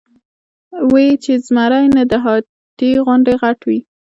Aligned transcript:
وې 0.91 1.03
ئې 1.09 1.15
چې 1.23 1.33
زمرے 1.45 1.81
نۀ 1.95 2.03
د 2.11 2.13
هاتي 2.23 2.89
غوندې 3.05 3.33
غټ 3.41 3.59
وي، 3.67 3.79